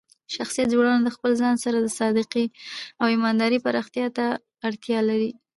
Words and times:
شخصیت 0.35 0.67
جوړونه 0.73 0.99
د 1.03 1.09
خپل 1.15 1.31
ځان 1.41 1.55
سره 1.63 1.77
د 1.79 1.87
صادقۍ 1.99 2.45
او 3.01 3.05
ایماندارۍ 3.13 3.59
پراختیا 3.65 4.07
ته 4.17 4.25
اړتیا 4.67 4.99
لري. 5.09 5.31